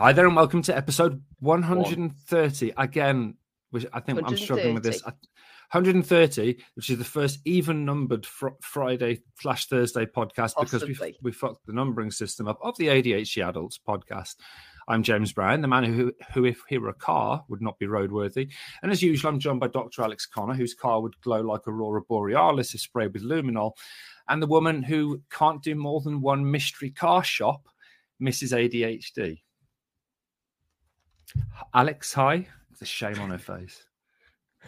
[0.00, 2.72] Hi there, and welcome to episode 130.
[2.78, 3.34] Again,
[3.68, 5.02] which I think I'm struggling with this.
[5.04, 10.88] 130, which is the first even numbered fr- Friday slash Thursday podcast Possibly.
[10.88, 14.36] because we, we fucked the numbering system up of the ADHD Adults podcast.
[14.88, 17.84] I'm James Brown, the man who, who, if he were a car, would not be
[17.84, 18.50] roadworthy.
[18.82, 20.00] And as usual, I'm joined by Dr.
[20.00, 23.72] Alex Conner, whose car would glow like Aurora Borealis if sprayed with luminol,
[24.30, 27.68] and the woman who can't do more than one mystery car shop,
[28.22, 28.56] Mrs.
[28.56, 29.42] ADHD.
[31.74, 32.46] Alex, hi.
[32.72, 33.84] It's a shame on her face.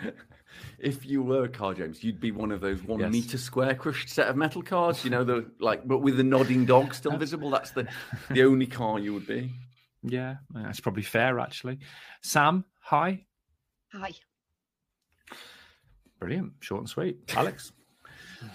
[0.79, 3.12] if you were a car, James, you'd be one of those one yes.
[3.12, 6.65] meter square crushed set of metal cars, you know, the like, but with the nodding
[6.65, 7.51] dog still visible.
[7.51, 7.87] That's the
[8.30, 9.53] the only car you would be.
[10.03, 11.79] Yeah, that's probably fair, actually.
[12.23, 13.25] Sam, hi.
[13.92, 14.11] Hi.
[16.19, 17.19] Brilliant, short and sweet.
[17.37, 17.73] Alex.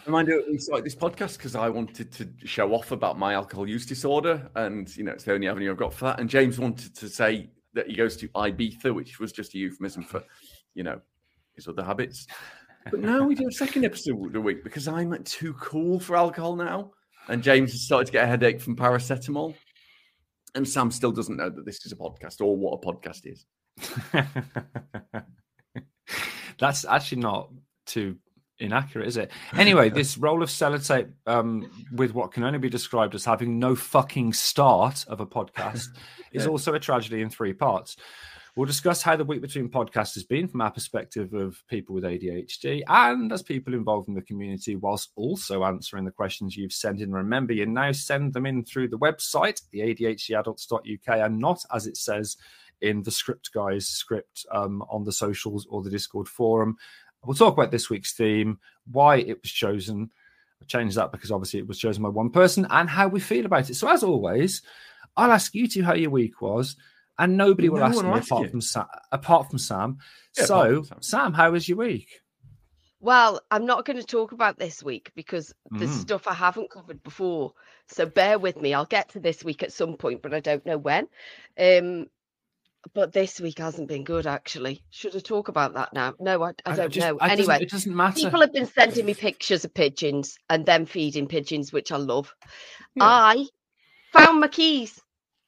[0.06, 3.68] Remind you, we started this podcast because I wanted to show off about my alcohol
[3.68, 6.20] use disorder, and you know it's the only avenue I've got for that.
[6.20, 10.04] And James wanted to say that he goes to Ibiza, which was just a euphemism
[10.04, 10.24] for,
[10.74, 11.00] you know,
[11.54, 12.28] his other habits.
[12.90, 16.56] But now we do a second episode a week because I'm too cool for alcohol
[16.56, 16.92] now.
[17.28, 19.56] And James has started to get a headache from paracetamol.
[20.56, 23.46] And Sam still doesn't know that this is a podcast or what a podcast is.
[26.60, 27.52] That's actually not
[27.86, 28.18] too
[28.60, 29.32] inaccurate, is it?
[29.56, 33.76] Anyway, this roll of sellotape um, with what can only be described as having no
[33.76, 35.88] fucking start of a podcast
[36.32, 36.42] yeah.
[36.42, 37.98] is also a tragedy in three parts.
[38.58, 42.04] We'll discuss how the week between podcasts has been from our perspective of people with
[42.04, 47.00] ADHD and as people involved in the community, whilst also answering the questions you've sent
[47.00, 47.12] in.
[47.12, 51.98] Remember, you now send them in through the website, the ADHDadults.uk, and not as it
[51.98, 52.36] says
[52.82, 56.78] in the script guys script um, on the socials or the Discord forum.
[57.24, 58.60] We'll talk about this week's theme,
[58.92, 60.10] why it was chosen.
[60.62, 63.46] I changed that because obviously it was chosen by one person, and how we feel
[63.46, 63.76] about it.
[63.76, 64.62] So, as always,
[65.16, 66.76] I'll ask you two how your week was
[67.20, 68.50] and nobody will no ask me apart you.
[68.50, 68.86] from Sam.
[69.12, 69.98] Apart from Sam.
[70.38, 70.98] Yeah, so, from Sam.
[71.02, 72.22] Sam, how was your week?
[73.00, 75.80] Well, I'm not going to talk about this week because mm.
[75.80, 77.54] the stuff I haven't covered before.
[77.88, 78.74] So bear with me.
[78.74, 81.08] I'll get to this week at some point, but I don't know when.
[81.58, 82.08] Um,
[82.94, 84.84] but this week hasn't been good, actually.
[84.92, 86.14] Should I talk about that now?
[86.20, 87.18] No, I, I don't just, know.
[87.20, 88.22] I anyway, it doesn't matter.
[88.22, 92.34] People have been sending me pictures of pigeons and them feeding pigeons, which I love.
[92.96, 93.04] Yeah.
[93.06, 93.46] I
[94.14, 95.00] found my keys.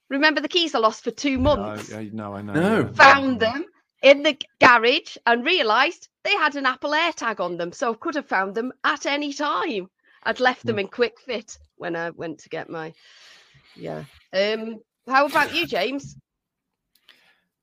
[0.10, 1.92] Remember the keys I lost for two months?
[1.92, 2.54] No, no I know.
[2.54, 2.94] No.
[2.94, 3.66] Found them
[4.02, 8.16] in the garage and realised they had an Apple AirTag on them, so I could
[8.16, 9.90] have found them at any time.
[10.24, 10.80] I'd left them hmm.
[10.80, 12.94] in quick fit when I went to get my.
[13.76, 14.04] Yeah.
[14.34, 14.80] Um.
[15.08, 16.16] How about you, James?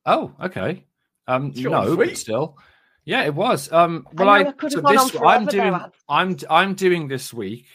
[0.07, 0.85] Oh, okay.
[1.27, 1.53] Um.
[1.53, 2.09] Sure, no, sweet.
[2.09, 2.57] but still.
[3.05, 3.71] Yeah, it was.
[3.71, 4.07] Um.
[4.13, 5.79] Well, I, I so this I'm doing.
[6.09, 7.67] I'm I'm doing this week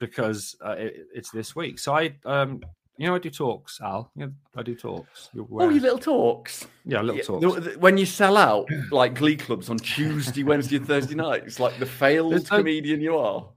[0.00, 1.78] because uh, it, it's this week.
[1.78, 2.60] So I um
[2.96, 4.10] you know, I do talks, Al.
[4.14, 5.30] Yeah, I do talks.
[5.36, 6.66] Oh, you little talks.
[6.84, 7.76] Yeah, little yeah, talks.
[7.76, 11.86] When you sell out like Glee clubs on Tuesday, Wednesday, and Thursday nights, like the
[11.86, 13.48] failed comedian you are.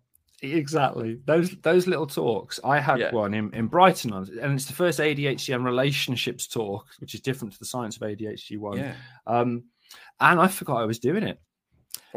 [0.41, 1.19] Exactly.
[1.25, 2.59] Those those little talks.
[2.63, 3.11] I had yeah.
[3.11, 7.53] one in, in Brighton, and it's the first ADHD and relationships talk, which is different
[7.53, 8.77] to the science of ADHD one.
[8.77, 8.93] Yeah.
[9.25, 9.63] Um,
[10.19, 11.39] and I forgot I was doing it.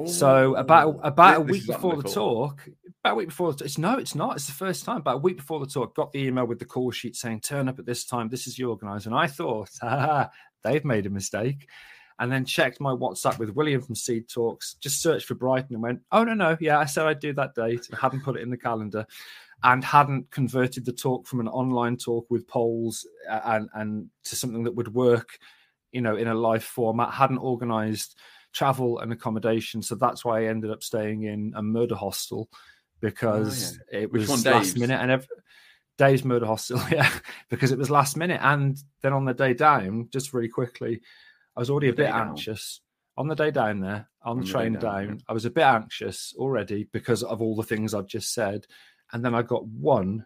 [0.07, 2.69] So about about a week before the talk,
[3.03, 4.37] about a week before the, it's no, it's not.
[4.37, 4.99] It's the first time.
[4.99, 7.69] About a week before the talk, got the email with the call sheet saying turn
[7.69, 8.29] up at this time.
[8.29, 10.31] This is the organizer, and I thought, ah,
[10.63, 11.69] they've made a mistake.
[12.21, 14.75] And then checked my WhatsApp with William from Seed Talks.
[14.75, 17.55] Just searched for Brighton and went, oh no no, yeah, I said I'd do that
[17.55, 17.89] date.
[17.93, 19.07] I hadn't put it in the calendar,
[19.63, 24.65] and hadn't converted the talk from an online talk with polls and and to something
[24.65, 25.39] that would work,
[25.93, 27.13] you know, in a live format.
[27.13, 28.19] Hadn't organised
[28.53, 29.83] travel and accommodation.
[29.83, 32.49] So that's why I ended up staying in a murder hostel
[33.01, 34.01] because oh, yeah.
[34.01, 35.27] it was one, last minute and every,
[35.99, 37.11] Dave's murder hostel, yeah,
[37.49, 38.41] because it was last minute.
[38.43, 41.03] And then on the day down, just really quickly,
[41.61, 42.81] I was already a bit anxious.
[43.19, 45.21] On the day down there, on, on the train down, down.
[45.29, 48.65] I was a bit anxious already because of all the things I've just said.
[49.13, 50.25] And then I got one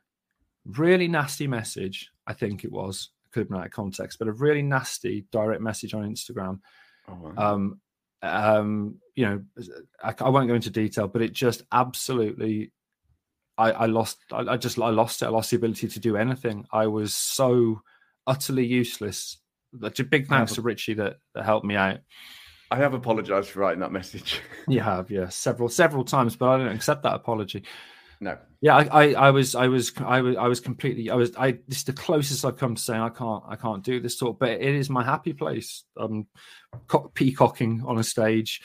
[0.64, 4.32] really nasty message, I think it was, could have been out of context, but a
[4.32, 6.60] really nasty direct message on Instagram.
[7.08, 7.54] Oh, wow.
[7.54, 7.80] um,
[8.22, 9.42] um, you know,
[10.04, 12.70] I, I, won't go into detail, but it just absolutely,
[13.58, 15.26] I, I lost, I, I, just, I lost it.
[15.26, 16.64] I lost the ability to do anything.
[16.72, 17.82] I was so
[18.24, 19.38] utterly useless.
[19.78, 21.98] Like, a big thanks to Richie that, that helped me out.
[22.70, 24.40] I have apologized for writing that message.
[24.68, 27.64] you have, yeah, several, several times, but I don't accept that apology.
[28.20, 28.38] No.
[28.60, 31.10] Yeah, I, I, I, was, I was, I was, I was completely.
[31.10, 31.36] I was.
[31.36, 31.58] I.
[31.68, 34.38] This is the closest I've come to saying I can't, I can't do this talk,
[34.38, 35.84] but it is my happy place.
[35.96, 36.26] Um,
[37.14, 38.62] peacocking on a stage,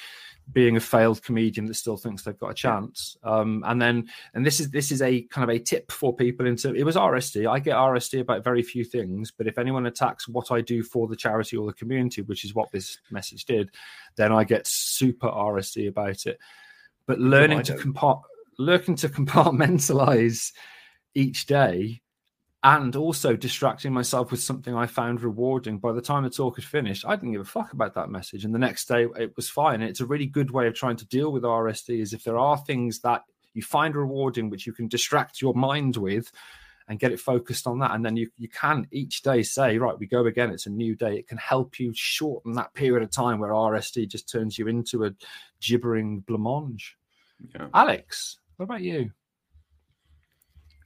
[0.51, 3.17] being a failed comedian that still thinks they've got a chance.
[3.23, 6.47] Um, and then, and this is this is a kind of a tip for people
[6.47, 6.73] into.
[6.73, 7.49] It was RSD.
[7.49, 11.07] I get RSD about very few things, but if anyone attacks what I do for
[11.07, 13.69] the charity or the community, which is what this message did,
[14.15, 16.39] then I get super RSD about it.
[17.05, 18.21] But learning to compart,
[18.57, 20.51] learning to compartmentalize
[21.15, 22.01] each day
[22.63, 25.79] and also distracting myself with something I found rewarding.
[25.79, 28.43] By the time the talk had finished, I didn't give a fuck about that message.
[28.43, 29.81] And the next day it was fine.
[29.81, 32.37] And it's a really good way of trying to deal with RSD is if there
[32.37, 33.23] are things that
[33.53, 36.31] you find rewarding, which you can distract your mind with
[36.89, 37.91] and get it focused on that.
[37.91, 40.49] And then you, you can each day say, right, we go again.
[40.49, 41.15] It's a new day.
[41.15, 45.05] It can help you shorten that period of time where RSD just turns you into
[45.05, 45.11] a
[45.61, 46.95] gibbering blancmange.
[47.55, 47.67] Yeah.
[47.73, 49.11] Alex, what about you?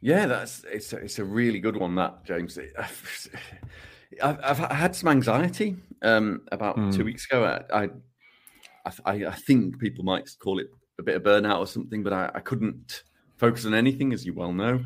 [0.03, 2.59] Yeah, that's it's a, it's a really good one, that James.
[4.21, 6.93] I've, I've had some anxiety um, about mm.
[6.93, 7.61] two weeks ago.
[7.73, 7.89] I,
[8.85, 10.67] I, I think people might call it
[10.99, 13.03] a bit of burnout or something, but I, I couldn't
[13.37, 14.83] focus on anything, as you well know.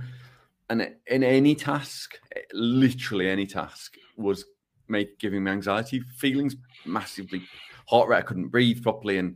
[0.69, 2.19] And in any task,
[2.53, 4.45] literally any task, was
[4.87, 6.55] make giving me anxiety feelings,
[6.85, 7.41] massively
[7.87, 8.19] heart rate.
[8.19, 9.35] I couldn't breathe properly, and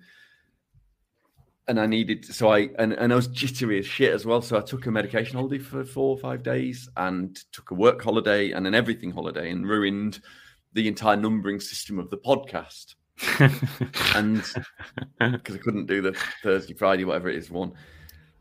[1.71, 4.41] and I needed so I and, and I was jittery as shit as well.
[4.41, 8.03] So I took a medication holiday for four or five days and took a work
[8.03, 10.19] holiday and an everything holiday and ruined
[10.73, 12.95] the entire numbering system of the podcast.
[14.15, 14.43] and
[15.17, 16.11] because I couldn't do the
[16.43, 17.71] Thursday, Friday, whatever it is, one,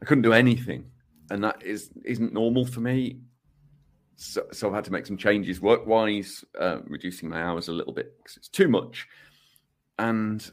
[0.03, 0.91] I couldn't do anything,
[1.31, 3.21] and that is isn't normal for me.
[4.17, 7.73] So, so I've had to make some changes work wise, uh, reducing my hours a
[7.73, 9.07] little bit because it's too much,
[10.01, 10.51] and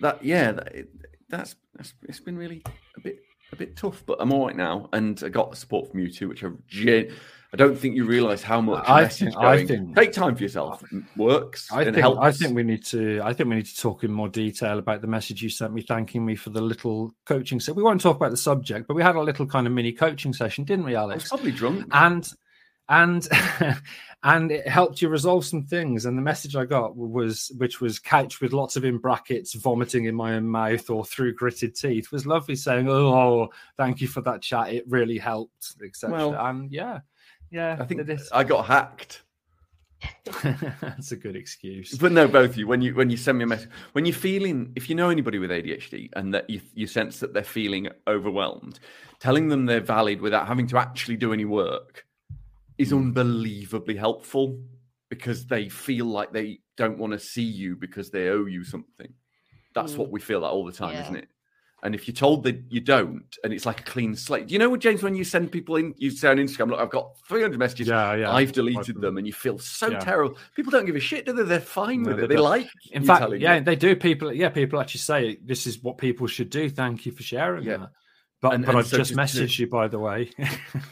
[0.00, 0.86] that yeah, that,
[1.28, 2.62] that's, that's it's been really
[2.96, 3.18] a bit
[3.52, 6.10] a bit tough, but I'm all right now, and I got the support from you
[6.10, 7.12] too, which I gen-
[7.52, 10.42] I don't think you realise how much I think, going, I think take time for
[10.42, 10.82] yourself
[11.16, 11.70] works.
[11.72, 12.18] I think helps.
[12.20, 15.00] I think we need to I think we need to talk in more detail about
[15.00, 17.60] the message you sent me, thanking me for the little coaching.
[17.60, 19.92] So we won't talk about the subject, but we had a little kind of mini
[19.92, 21.22] coaching session, didn't we, Alex?
[21.22, 22.28] I was probably drunk, and
[22.88, 23.28] and
[24.22, 27.98] and it helped you resolve some things and the message i got was which was
[27.98, 32.12] couched with lots of in brackets vomiting in my own mouth or through gritted teeth
[32.12, 36.70] was lovely saying oh thank you for that chat it really helped etc well, and
[36.72, 37.00] yeah
[37.50, 39.22] yeah i think i got hacked
[40.82, 41.96] That's a good excuse.
[41.96, 42.66] But no, both of you.
[42.66, 45.38] When you when you send me a message, when you're feeling, if you know anybody
[45.38, 48.78] with ADHD and that you, you sense that they're feeling overwhelmed,
[49.20, 52.05] telling them they're valid without having to actually do any work
[52.78, 52.96] is hmm.
[52.96, 54.58] unbelievably helpful
[55.08, 59.12] because they feel like they don't want to see you because they owe you something.
[59.74, 59.98] That's mm.
[59.98, 61.02] what we feel like all the time, yeah.
[61.02, 61.28] isn't it?
[61.82, 64.58] And if you're told that you don't, and it's like a clean slate, do you
[64.58, 65.02] know what, James?
[65.02, 67.88] When you send people in, you say on Instagram, "Look, I've got 300 messages.
[67.88, 68.32] Yeah, yeah.
[68.32, 70.00] I've deleted them," and you feel so yeah.
[70.00, 70.36] terrible.
[70.56, 71.42] People don't give a shit, do they?
[71.42, 72.28] They're fine no, with it.
[72.28, 72.66] They like.
[72.92, 73.60] In fact, yeah, you.
[73.60, 73.94] they do.
[73.94, 76.70] People, yeah, people actually say this is what people should do.
[76.70, 77.76] Thank you for sharing yeah.
[77.76, 77.90] that.
[78.48, 80.30] But, and, but and I've so just messaged to, you, by the way.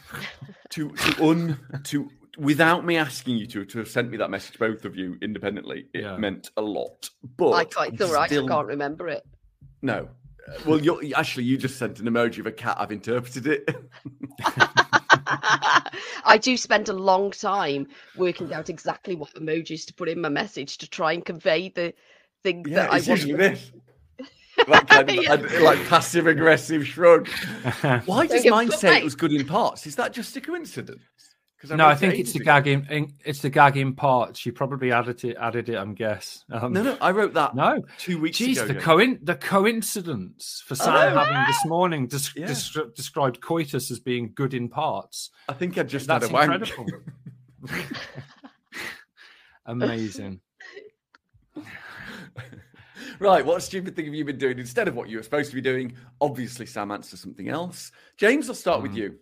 [0.70, 4.58] to to un to without me asking you to to have sent me that message,
[4.58, 6.16] both of you independently, it yeah.
[6.16, 7.10] meant a lot.
[7.36, 8.28] But I can't, it's all right.
[8.28, 8.46] Still...
[8.46, 9.24] I can't remember it.
[9.82, 10.08] No.
[10.66, 12.76] Well, you're, actually, you just sent an emoji of a cat.
[12.78, 13.68] I've interpreted it.
[16.26, 17.86] I do spend a long time
[18.16, 21.94] working out exactly what emojis to put in my message to try and convey the
[22.42, 23.22] thing yeah, that I want.
[23.38, 23.72] This
[24.68, 25.34] like, kind of, yeah.
[25.60, 27.28] like passive aggressive shrug.
[28.06, 29.86] Why does mine say it was good in parts?
[29.86, 31.02] Is that just a coincidence?
[31.70, 33.12] No, I think it's the gagging.
[33.24, 34.44] It's the gagging parts.
[34.44, 35.36] You probably added it.
[35.40, 35.76] Added it.
[35.76, 36.44] I'm guess.
[36.52, 37.54] Um, no, no, I wrote that.
[37.54, 38.74] No, two weeks Jeez, ago.
[38.74, 42.46] the coin the coincidence for Sam oh, having this morning des- yeah.
[42.46, 45.30] des- described coitus as being good in parts.
[45.48, 46.86] I think I just That's had a incredible.
[49.66, 50.40] Amazing.
[53.18, 55.54] Right, what stupid thing have you been doing instead of what you were supposed to
[55.54, 55.94] be doing?
[56.20, 57.92] Obviously, Sam answers something else.
[58.16, 58.84] James, I'll start mm.
[58.84, 59.18] with you.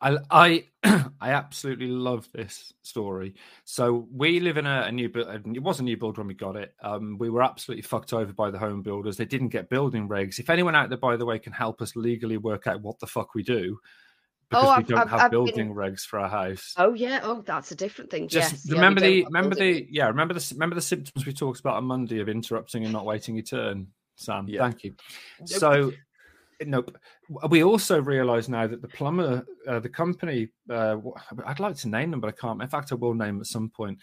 [0.00, 0.64] I I,
[1.20, 3.34] I absolutely love this story.
[3.64, 5.28] So we live in a, a new build.
[5.28, 6.74] It was a new build when we got it.
[6.82, 9.16] Um, we were absolutely fucked over by the home builders.
[9.16, 10.38] They didn't get building regs.
[10.38, 13.06] If anyone out there, by the way, can help us legally work out what the
[13.06, 13.78] fuck we do,
[14.48, 15.74] because oh, we don't I've, have I've building been...
[15.74, 16.74] regs for our house.
[16.76, 18.28] Oh yeah, oh that's a different thing.
[18.28, 21.60] Just yes, remember yeah, the remember the yeah remember the remember the symptoms we talked
[21.60, 24.46] about on Monday of interrupting and not waiting your turn, Sam.
[24.48, 24.60] Yeah.
[24.60, 24.94] Thank you.
[25.40, 25.48] Nope.
[25.48, 25.92] So
[26.64, 26.96] nope.
[27.48, 30.96] We also realise now that the plumber, uh, the company, uh,
[31.44, 32.62] I'd like to name them, but I can't.
[32.62, 33.98] In fact, I will name at some point.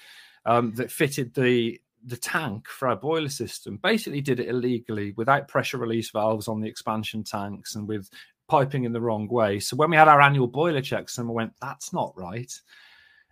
[0.46, 5.48] Um, that fitted the the tank for our boiler system basically did it illegally without
[5.48, 8.10] pressure release valves on the expansion tanks and with
[8.48, 9.60] piping in the wrong way.
[9.60, 12.52] So when we had our annual boiler checks, and we went, "That's not right,"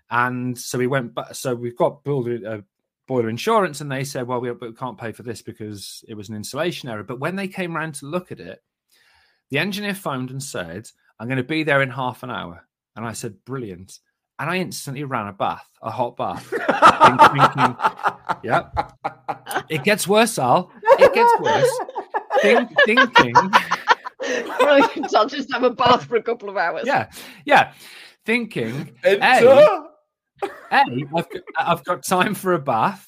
[0.10, 1.36] and so we went back.
[1.36, 2.62] So we've got builder uh,
[3.12, 6.30] boiler insurance, and they said, well, we, we can't pay for this because it was
[6.30, 7.04] an installation error.
[7.04, 8.64] But when they came around to look at it,
[9.50, 10.90] the engineer phoned and said,
[11.20, 12.66] I'm going to be there in half an hour.
[12.96, 14.00] And I said, brilliant.
[14.40, 16.52] And I instantly ran a bath, a hot bath.
[18.44, 18.70] yeah,
[19.70, 20.72] it gets worse, Al.
[20.98, 21.80] It gets worse.
[22.42, 23.36] Think, thinking.
[24.60, 25.16] Brilliant.
[25.16, 26.84] I'll just have a bath for a couple of hours.
[26.86, 27.10] Yeah,
[27.46, 27.74] yeah.
[28.26, 29.88] Thinking, A, a,
[30.72, 31.26] I've,
[31.58, 33.08] I've got time for a bath,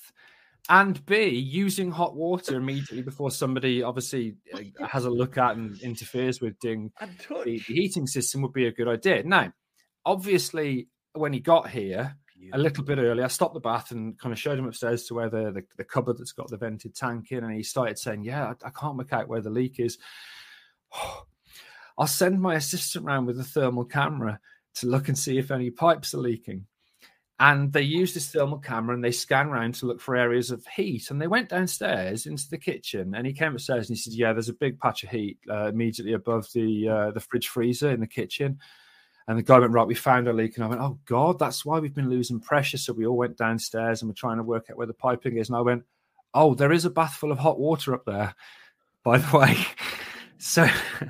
[0.69, 5.79] and B, using hot water immediately before somebody obviously uh, has a look at and
[5.81, 9.23] interferes with doing the, the heating system would be a good idea.
[9.23, 9.53] Now,
[10.05, 12.15] obviously, when he got here,
[12.51, 13.23] a little bit early.
[13.23, 15.83] I stopped the bath and kind of showed him upstairs to where the, the, the,
[15.83, 17.43] cupboard that's got the vented tank in.
[17.43, 19.97] And he started saying, Yeah, I, I can't work out where the leak is.
[21.97, 24.39] I'll send my assistant around with a thermal camera
[24.75, 26.65] to look and see if any pipes are leaking
[27.39, 30.65] and they used this thermal camera and they scan around to look for areas of
[30.67, 31.09] heat.
[31.09, 34.33] And they went downstairs into the kitchen, and he came upstairs and he said, "Yeah,
[34.33, 37.99] there's a big patch of heat uh, immediately above the uh, the fridge freezer in
[37.99, 38.59] the kitchen."
[39.27, 41.65] And the guy went, "Right, we found a leak." And I went, "Oh God, that's
[41.65, 44.67] why we've been losing pressure." So we all went downstairs and we're trying to work
[44.69, 45.49] out where the piping is.
[45.49, 45.83] And I went,
[46.33, 48.35] "Oh, there is a bath full of hot water up there,
[49.03, 49.57] by the way."
[50.43, 50.67] So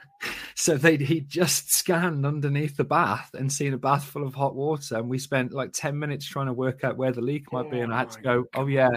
[0.55, 4.53] so they he just scanned underneath the bath and seen a bath full of hot
[4.55, 7.71] water, and we spent like ten minutes trying to work out where the leak might
[7.71, 8.91] be, and I had to go, "Oh yeah,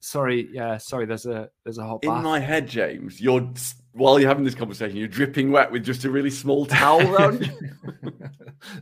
[0.00, 2.24] sorry, yeah, sorry, there's a there's a hot." In bath.
[2.24, 3.48] my head, James, you're
[3.92, 7.48] while you're having this conversation, you're dripping wet with just a really small towel around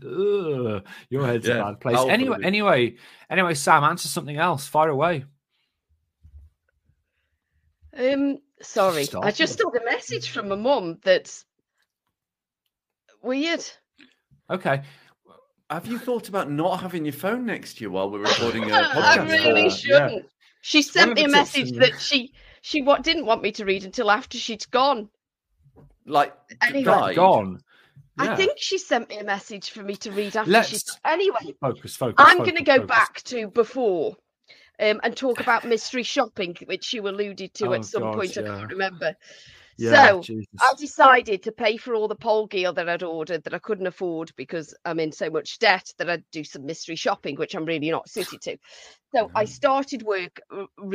[0.02, 0.82] you.
[1.10, 1.98] your head's yeah, a bad place.
[2.08, 2.96] Anyway, anyway,
[3.28, 4.66] anyway, Sam, answer something else.
[4.66, 5.26] Fire away.
[7.94, 9.24] Um, sorry, Stop.
[9.24, 11.44] I just got a message from my mum that's
[13.22, 13.64] weird.
[14.50, 14.82] Okay.
[15.70, 18.66] Have you thought about not having your phone next to you while we're recording a
[18.68, 18.94] podcast?
[18.94, 20.12] I really shouldn't.
[20.12, 20.28] Yeah.
[20.62, 24.10] She sent me a message that she she what didn't want me to read until
[24.10, 25.08] after she'd gone.
[26.06, 27.60] Like anyway, gone.
[28.20, 28.32] Yeah.
[28.32, 31.54] I think she sent me a message for me to read after Let's she's anyway.
[31.60, 32.14] Focus, focus.
[32.18, 32.88] I'm going to go focus.
[32.88, 34.16] back to before
[34.80, 38.36] um, and talk about mystery shopping, which you alluded to oh, at some point.
[38.36, 38.42] Yeah.
[38.42, 39.14] I can't remember.
[39.78, 40.46] Yeah, so Jesus.
[40.60, 43.86] I decided to pay for all the pole gear that I'd ordered that I couldn't
[43.86, 47.64] afford because I'm in so much debt that I'd do some mystery shopping, which I'm
[47.64, 48.56] really not suited to.
[49.14, 49.36] So mm-hmm.
[49.36, 50.40] I started work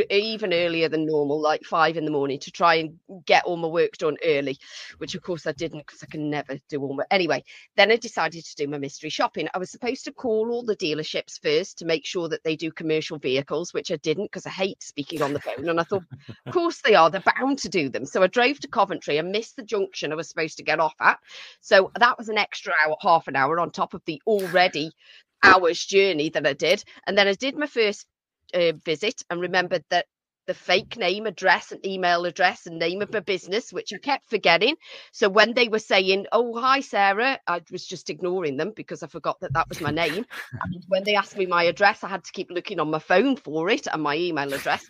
[0.09, 3.67] even earlier than normal, like five in the morning, to try and get all my
[3.67, 4.57] work done early,
[4.99, 7.05] which of course I didn't because I can never do all my.
[7.09, 7.43] Anyway,
[7.75, 9.47] then I decided to do my mystery shopping.
[9.53, 12.71] I was supposed to call all the dealerships first to make sure that they do
[12.71, 15.67] commercial vehicles, which I didn't because I hate speaking on the phone.
[15.67, 16.03] And I thought,
[16.45, 18.05] of course they are, they're bound to do them.
[18.05, 20.95] So I drove to Coventry and missed the junction I was supposed to get off
[21.01, 21.19] at.
[21.61, 24.91] So that was an extra hour, half an hour on top of the already
[25.43, 26.83] hours journey that I did.
[27.07, 28.07] And then I did my first
[28.53, 30.07] uh, visit and remembered that
[30.45, 34.29] the fake name, address, and email address and name of my business, which I kept
[34.29, 34.75] forgetting.
[35.11, 39.07] So when they were saying, "Oh, hi, Sarah," I was just ignoring them because I
[39.07, 40.25] forgot that that was my name.
[40.61, 43.35] and when they asked me my address, I had to keep looking on my phone
[43.35, 44.85] for it and my email address.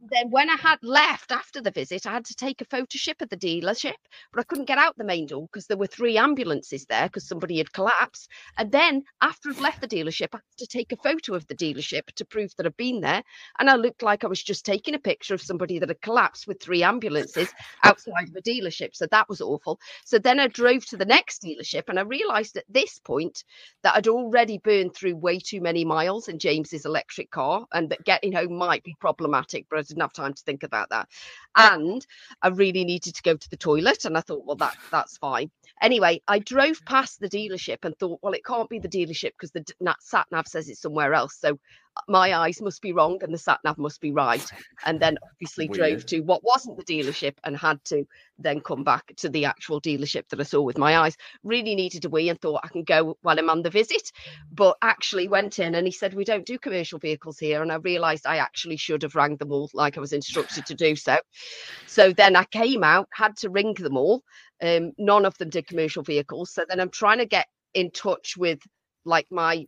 [0.00, 2.86] And then when I had left after the visit, I had to take a photo
[2.96, 3.94] ship of the dealership,
[4.32, 7.28] but I couldn't get out the main door because there were three ambulances there because
[7.28, 8.28] somebody had collapsed.
[8.56, 11.54] And then after I'd left the dealership, I had to take a photo of the
[11.54, 13.22] dealership to prove that I'd been there,
[13.58, 16.00] and I looked like I was just taking taking a picture of somebody that had
[16.00, 17.52] collapsed with three ambulances
[17.84, 18.94] outside of a dealership.
[18.94, 19.80] So that was awful.
[20.04, 23.44] So then I drove to the next dealership and I realized at this point
[23.82, 28.04] that I'd already burned through way too many miles in James's electric car and that
[28.04, 31.08] getting home might be problematic, but I didn't have time to think about that.
[31.56, 32.06] And
[32.42, 34.04] I really needed to go to the toilet.
[34.04, 35.50] And I thought, well, that that's fine.
[35.82, 39.52] Anyway, I drove past the dealership and thought, well, it can't be the dealership because
[39.52, 39.64] the
[40.00, 41.36] sat nav says it's somewhere else.
[41.40, 41.58] So
[42.08, 44.44] my eyes must be wrong and the sat nav must be right.
[44.84, 45.78] And then obviously Weird.
[45.78, 48.04] drove to what wasn't the dealership and had to
[48.38, 51.16] then come back to the actual dealership that I saw with my eyes.
[51.42, 54.12] Really needed a wee and thought I can go while I'm on the visit,
[54.52, 57.62] but actually went in and he said, We don't do commercial vehicles here.
[57.62, 60.74] And I realized I actually should have rang them all like I was instructed to
[60.74, 61.18] do so.
[61.86, 64.22] So then I came out, had to ring them all.
[64.62, 66.52] Um, none of them did commercial vehicles.
[66.52, 68.60] So then I'm trying to get in touch with
[69.04, 69.66] like my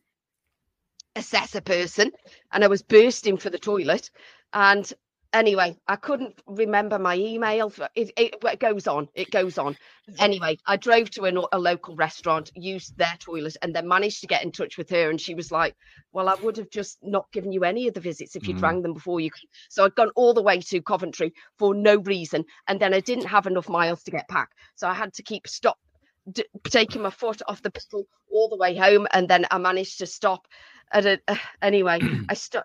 [1.18, 2.12] assessor person
[2.52, 4.10] and I was bursting for the toilet.
[4.52, 4.90] And
[5.32, 7.72] anyway, I couldn't remember my email.
[7.94, 9.76] It, it, it, goes on, it goes on.
[10.18, 14.26] Anyway, I drove to a, a, local restaurant, used their toilet, and then managed to
[14.26, 15.10] get in touch with her.
[15.10, 15.76] And she was like,
[16.12, 18.62] Well, I would have just not given you any of the visits if you'd mm.
[18.62, 19.30] rang them before you.
[19.30, 19.42] Could.
[19.68, 22.44] So I'd gone all the way to Coventry for no reason.
[22.66, 24.50] And then I didn't have enough miles to get back.
[24.76, 25.78] So I had to keep stop.
[26.30, 29.98] D- taking my foot off the pedal all the way home, and then I managed
[30.00, 30.46] to stop
[30.92, 32.64] at a, uh, anyway, I st-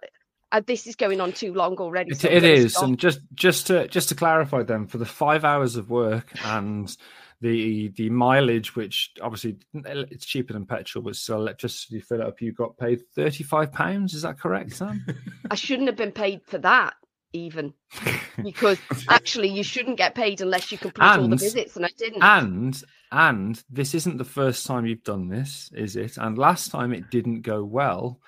[0.51, 2.13] uh, this is going on too long already.
[2.13, 2.83] So it, it is, stop.
[2.83, 6.95] and just just to just to clarify, then for the five hours of work and
[7.41, 12.51] the the mileage, which obviously it's cheaper than petrol, but still electricity fill up, you
[12.53, 14.13] got paid thirty five pounds.
[14.13, 15.05] Is that correct, Sam?
[15.51, 16.93] I shouldn't have been paid for that
[17.33, 17.73] even.
[18.43, 21.89] Because actually you shouldn't get paid unless you complete and, all the visits and i
[21.99, 22.23] didn't.
[22.23, 26.17] and and this isn't the first time you've done this is it?
[26.17, 28.19] And last time it didn't go well.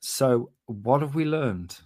[0.00, 1.78] So what have we learned?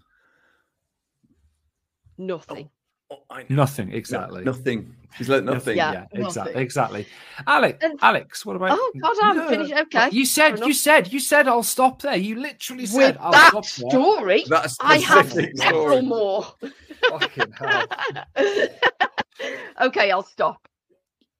[2.19, 2.71] Nothing
[3.11, 4.45] Oh, nothing exactly.
[4.45, 4.95] no, nothing.
[5.19, 5.77] He's learned nothing.
[5.77, 7.07] Yeah, yeah exactly exactly.
[7.47, 9.73] Alex and, alex what about oh god i'm no, finished.
[9.73, 12.17] Okay you said you said you said i'll stop there.
[12.17, 14.45] You literally said With I'll that story
[14.81, 16.47] i have several more.
[19.81, 20.69] Okay i'll stop.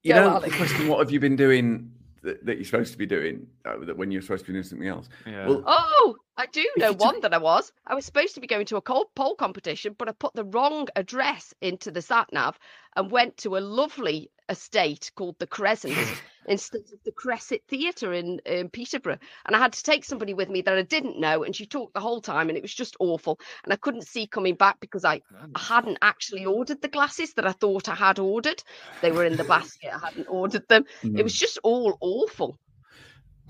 [0.03, 0.51] You Go, know Alex.
[0.51, 3.79] the question what have you been doing that, that, you're supposed to be doing uh,
[3.85, 5.09] that when you're supposed to be doing something else.
[5.27, 5.47] Yeah.
[5.47, 7.73] Well, oh, I do know one t- that I was.
[7.87, 10.45] I was supposed to be going to a cold pole competition, but I put the
[10.45, 12.59] wrong address into the sat nav
[12.97, 15.97] and went to a lovely estate called the Crescent
[16.47, 19.19] instead of the Crescent Theatre in, in Peterborough.
[19.47, 21.95] And I had to take somebody with me that I didn't know, and she talked
[21.95, 23.39] the whole time, and it was just awful.
[23.65, 25.23] And I couldn't see coming back because I
[25.57, 28.63] hadn't actually ordered the glasses that I thought I had ordered.
[29.01, 29.95] They were in the basket.
[29.95, 30.85] I hadn't ordered them.
[31.03, 31.19] Mm.
[31.19, 32.59] It was just all awful.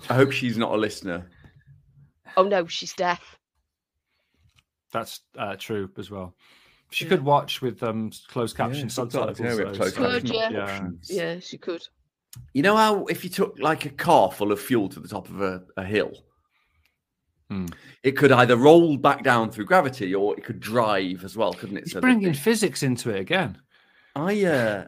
[0.08, 1.28] I hope she's not a listener.
[2.36, 3.36] Oh no, she's deaf.
[4.92, 6.34] That's uh, true as well.
[6.90, 7.10] She yeah.
[7.10, 9.40] could watch with um closed caption yeah, subtitles.
[9.40, 10.50] Yeah, so closed could, yeah.
[10.50, 10.88] yeah.
[11.04, 11.82] yeah, she could.
[12.52, 15.28] You know how if you took like a car full of fuel to the top
[15.28, 16.12] of a, a hill,
[17.48, 17.66] hmm.
[18.02, 21.76] it could either roll back down through gravity or it could drive as well, couldn't
[21.76, 21.84] it?
[21.84, 23.58] It's so bringing physics into it again.
[24.14, 24.84] I uh,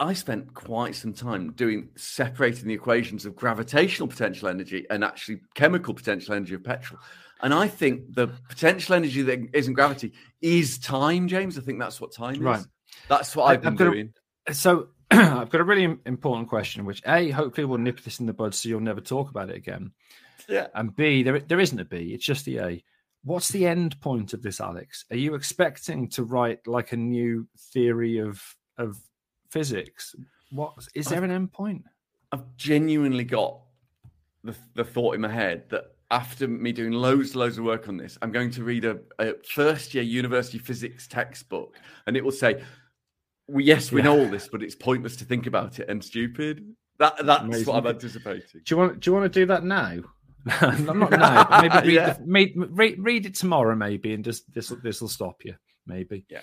[0.00, 5.40] I spent quite some time doing separating the equations of gravitational potential energy and actually
[5.54, 7.00] chemical potential energy of petrol.
[7.40, 11.58] And I think the potential energy that isn't gravity is time, James.
[11.58, 12.60] I think that's what time right.
[12.60, 12.68] is.
[13.08, 14.14] That's what I've been doing.
[14.46, 18.26] A, so I've got a really important question, which A, hopefully we'll nip this in
[18.26, 19.92] the bud so you'll never talk about it again.
[20.48, 20.68] Yeah.
[20.74, 22.84] And B, there, there isn't a B, it's just the A.
[23.24, 25.04] What's the end point of this, Alex?
[25.10, 28.42] Are you expecting to write like a new theory of
[28.78, 28.98] of
[29.50, 30.14] physics?
[30.50, 31.84] What is there I've, an end point?
[32.32, 33.60] I've genuinely got
[34.44, 37.96] the, the thought in my head that after me doing loads loads of work on
[37.96, 42.32] this, I'm going to read a, a first year university physics textbook, and it will
[42.32, 42.62] say,
[43.46, 44.04] well, "Yes, we yeah.
[44.06, 47.66] know all this, but it's pointless to think about it and stupid." That that's Amazing.
[47.66, 48.62] what I'm anticipating.
[48.64, 49.98] Do you want Do you want to do that now?
[50.46, 51.60] I'm not now.
[51.62, 52.12] Maybe read, yeah.
[52.14, 55.54] the, read, read it tomorrow, maybe, and just this this will stop you.
[55.86, 56.24] Maybe.
[56.28, 56.40] Yeah.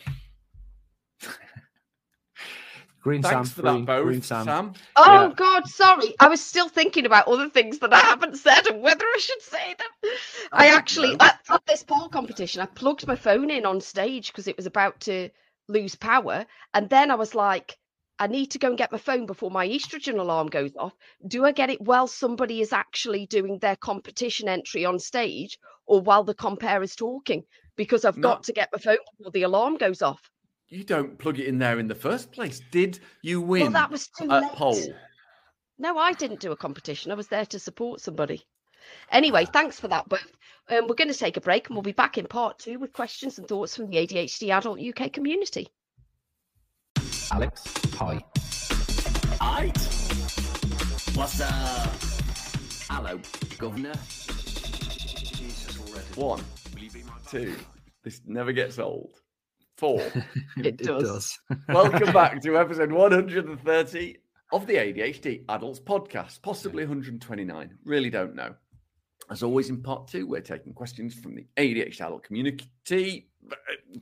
[3.06, 4.46] Green Thanks Sam, for green, that, both, green Sam.
[4.46, 4.74] Sam.
[4.96, 5.34] Oh yeah.
[5.36, 6.16] God, sorry.
[6.20, 9.44] I was still thinking about other things that I haven't said and whether I should
[9.44, 10.12] say them.
[10.52, 14.30] I, I actually at, at this pole competition, I plugged my phone in on stage
[14.32, 15.30] because it was about to
[15.68, 17.78] lose power, and then I was like,
[18.18, 20.94] I need to go and get my phone before my estrogen alarm goes off.
[21.28, 26.02] Do I get it while somebody is actually doing their competition entry on stage, or
[26.02, 27.44] while the compare is talking?
[27.78, 28.30] Because I've no.
[28.30, 30.22] got to get my phone before the alarm goes off
[30.70, 32.62] you don't plug it in there in the first place.
[32.72, 33.64] Did you win?
[33.64, 34.52] Well, that was too late.
[34.54, 34.82] Poll?
[35.78, 37.12] No, I didn't do a competition.
[37.12, 38.46] I was there to support somebody.
[39.12, 40.08] Anyway, thanks for that.
[40.08, 40.22] But
[40.70, 42.94] um, we're going to take a break and we'll be back in part two with
[42.94, 45.68] questions and thoughts from the ADHD adult UK community.
[47.32, 47.64] Alex,
[47.96, 48.24] hi.
[49.42, 49.68] Hi.
[51.14, 51.94] What's up?
[52.90, 53.20] Hello,
[53.58, 53.96] Governor.
[56.16, 56.44] One,
[57.30, 57.56] two.
[58.04, 59.22] This never gets old.
[59.78, 60.00] Four.
[60.58, 61.04] it, does.
[61.04, 61.40] It does.
[61.68, 64.18] Welcome back to episode 130
[64.54, 67.78] of the ADHD Adults Podcast, possibly 129.
[67.84, 68.56] Really don't know.
[69.30, 73.28] As always, in part two, we're taking questions from the ADHD adult community,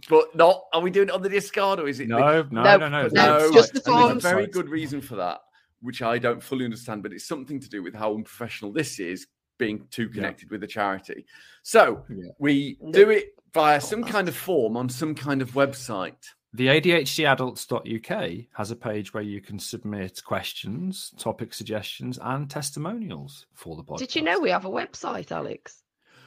[0.10, 0.66] but not.
[0.74, 2.08] Are we doing it on the Discord or is it?
[2.08, 3.08] No, the, no, no, no, no.
[3.08, 4.22] no just the forms.
[4.22, 5.40] There's a very good reason for that,
[5.82, 9.26] which I don't fully understand, but it's something to do with how unprofessional this is
[9.58, 10.52] being too connected yeah.
[10.52, 11.26] with the charity.
[11.64, 12.32] So yeah.
[12.38, 16.16] we do it via oh, some kind of form on some kind of website.
[16.56, 23.76] The ADHDadults.uk has a page where you can submit questions, topic suggestions, and testimonials for
[23.76, 24.00] the podcast.
[24.00, 25.82] Did you know we have a website, Alex?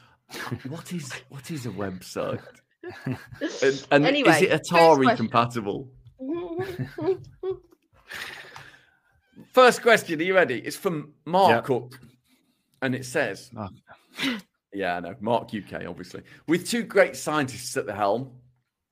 [0.68, 2.42] what is what is a website?
[3.62, 5.88] and, and anyway, is it Atari compatible?
[9.52, 10.58] first question, are you ready?
[10.58, 11.64] It's from Mark yep.
[11.64, 12.00] Cook,
[12.82, 13.68] and it says, oh.
[14.76, 15.14] Yeah, I know.
[15.20, 16.22] Mark UK, obviously.
[16.46, 18.30] With two great scientists at the helm,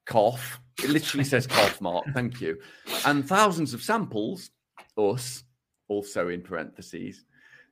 [0.06, 0.58] cough.
[0.82, 2.06] It literally says cough, Mark.
[2.14, 2.58] Thank you.
[3.04, 4.50] And thousands of samples,
[4.96, 5.44] us,
[5.88, 7.24] also in parentheses.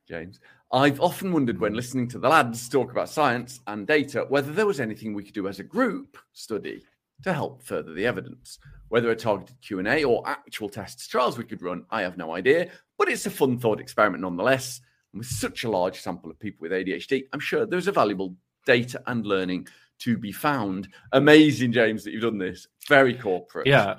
[0.06, 0.40] James.
[0.72, 4.66] I've often wondered when listening to the lads talk about science and data whether there
[4.66, 6.82] was anything we could do as a group study
[7.22, 8.58] to help further the evidence.
[8.88, 12.70] Whether a targeted Q&A or actual tests trials we could run, I have no idea,
[12.98, 14.80] but it's a fun thought experiment nonetheless.
[15.12, 18.34] And with such a large sample of people with ADHD, I'm sure there's a valuable
[18.66, 19.68] data and learning
[20.00, 20.88] to be found.
[21.12, 22.66] Amazing, James, that you've done this.
[22.88, 23.66] Very corporate.
[23.66, 23.96] Yeah.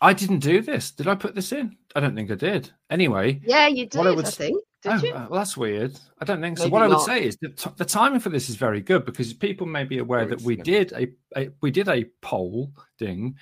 [0.00, 0.90] I didn't do this.
[0.90, 1.76] Did I put this in?
[1.94, 2.70] I don't think I did.
[2.90, 3.40] Anyway.
[3.44, 4.62] Yeah, you did, I, would, I think.
[4.82, 5.12] Did oh, you?
[5.12, 5.98] Uh, well, that's weird.
[6.20, 6.64] I don't think so.
[6.64, 9.04] Maybe what I would say is the, t- the timing for this is very good
[9.04, 13.34] because people may be aware that we did a, a, we did a poll ding,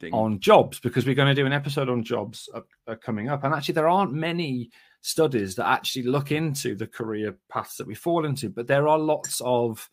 [0.00, 3.28] ding, on jobs because we're going to do an episode on jobs uh, uh, coming
[3.28, 4.70] up, and actually there aren't many
[5.02, 8.98] studies that actually look into the career paths that we fall into, but there are
[8.98, 9.88] lots of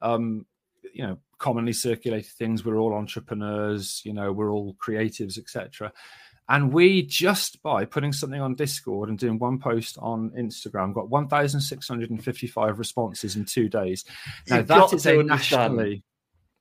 [0.00, 0.44] um,
[0.92, 2.64] you know commonly circulated things.
[2.64, 5.92] We're all entrepreneurs you know we're all creatives etc
[6.48, 11.08] and we just by putting something on discord and doing one post on instagram got
[11.08, 14.04] 1655 responses in two days.
[14.48, 16.02] Now You've that is a nationally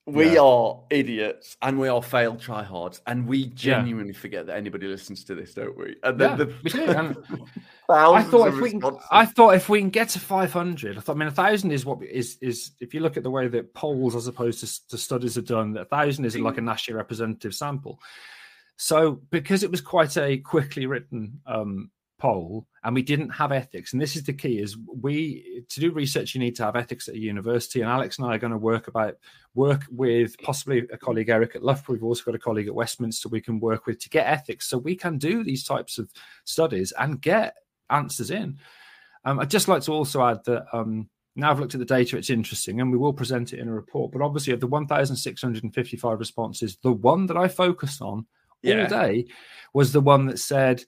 [0.07, 0.41] we yeah.
[0.41, 4.19] are idiots and we are failed tryhards, and we genuinely yeah.
[4.19, 5.95] forget that anybody listens to this, don't we?
[6.03, 6.83] And yeah, the, we do.
[6.85, 7.15] And
[7.89, 11.15] I thought if we can, I thought if we can get to 500, I thought
[11.15, 13.73] I mean a thousand is what is is if you look at the way that
[13.75, 17.53] polls as opposed to, to studies are done, a thousand is like a nationally representative
[17.53, 17.99] sample.
[18.77, 23.93] So because it was quite a quickly written um, poll and we didn't have ethics
[23.93, 27.07] and this is the key is we to do research you need to have ethics
[27.07, 29.15] at a university and alex and i are going to work about
[29.55, 33.27] work with possibly a colleague eric at loughborough we've also got a colleague at westminster
[33.27, 36.11] we can work with to get ethics so we can do these types of
[36.45, 37.55] studies and get
[37.89, 38.55] answers in
[39.25, 42.17] um, i'd just like to also add that um, now I've looked at the data,
[42.17, 44.11] it's interesting, and we will present it in a report.
[44.11, 48.25] But obviously, of the 1,655 responses, the one that I focused on
[48.61, 48.81] yeah.
[48.81, 49.27] all day
[49.73, 50.83] was the one that said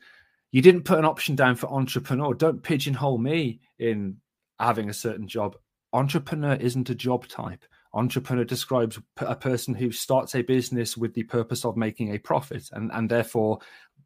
[0.53, 2.35] you didn't put an option down for entrepreneur.
[2.35, 4.17] Don't pigeonhole me in
[4.59, 5.57] having a certain job.
[5.91, 7.65] Entrepreneur isn't a job type.
[7.95, 12.69] Entrepreneur describes a person who starts a business with the purpose of making a profit,
[12.71, 13.59] and and therefore,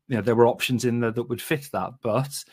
[0.07, 1.91] you know, there were options in there that would fit that.
[2.01, 2.43] But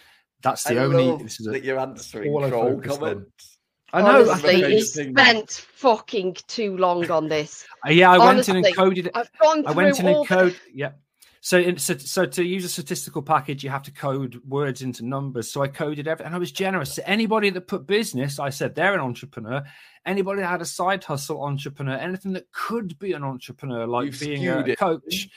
[0.42, 1.22] that's the I only.
[1.22, 3.58] This is a, that you're answering troll comments.
[3.92, 4.28] I know.
[4.28, 7.64] Honestly, he spent fucking too long on this.
[7.86, 9.12] Yeah, I Honestly, went in and coded it.
[9.14, 10.56] I've gone through I went in and coded.
[10.72, 10.92] Yeah,
[11.44, 15.52] so, so, so to use a statistical package, you have to code words into numbers.
[15.52, 16.94] So I coded everything, and I was generous.
[16.94, 19.62] To anybody that put business, I said they're an entrepreneur.
[20.06, 24.20] Anybody that had a side hustle entrepreneur, anything that could be an entrepreneur, like You've
[24.20, 24.78] being a it.
[24.78, 25.28] coach,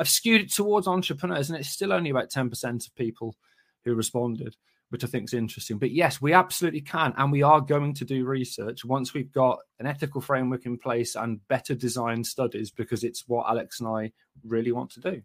[0.00, 3.36] I've skewed it towards entrepreneurs, and it's still only about ten percent of people
[3.84, 4.56] who responded,
[4.88, 5.78] which I think is interesting.
[5.78, 9.60] But yes, we absolutely can, and we are going to do research once we've got
[9.78, 14.10] an ethical framework in place and better designed studies, because it's what Alex and I
[14.44, 15.22] really want to do.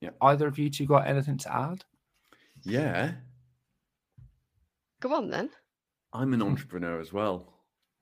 [0.00, 0.10] Yeah.
[0.20, 1.84] Either of you two got anything to add?
[2.64, 3.12] Yeah.
[5.00, 5.50] Go on then.
[6.12, 7.54] I'm an entrepreneur as well.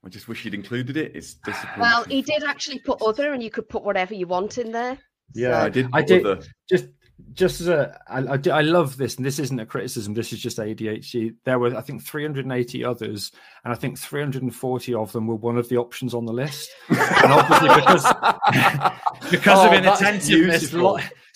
[0.04, 1.12] I just wish you'd included it.
[1.14, 1.80] It's discipline.
[1.80, 4.98] Well, he did actually put other, and you could put whatever you want in there.
[5.34, 5.66] Yeah, so.
[5.66, 5.88] I did.
[5.92, 6.26] I did.
[6.26, 6.42] Other.
[6.68, 6.86] Just,
[7.34, 10.12] just as a, I, I, I love this, and this isn't a criticism.
[10.12, 11.34] This is just ADHD.
[11.44, 13.30] There were, I think, 380 others,
[13.64, 16.70] and I think 340 of them were one of the options on the list.
[16.88, 18.02] and obviously, because
[19.30, 20.72] because oh, of inattentiveness,